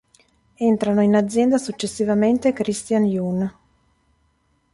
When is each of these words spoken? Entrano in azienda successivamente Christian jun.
Entrano 0.57 1.03
in 1.03 1.15
azienda 1.15 1.59
successivamente 1.59 2.53
Christian 2.53 3.03
jun. 3.05 3.53